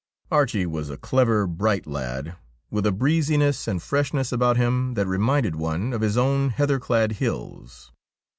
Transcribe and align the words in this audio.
Archie 0.31 0.65
was 0.65 0.89
a 0.89 0.97
clever, 0.97 1.45
bright 1.45 1.85
lad, 1.85 2.35
with 2.71 2.87
a 2.87 2.91
breeziness 2.91 3.67
and 3.67 3.83
freshness 3.83 4.31
about 4.31 4.57
him 4.57 4.95
that 4.95 5.05
reminded 5.05 5.55
one 5.57 5.93
of 5.93 6.01
his 6.01 6.17
own 6.17 6.49
heather 6.49 6.79
clad 6.79 7.11
hills. 7.11 7.91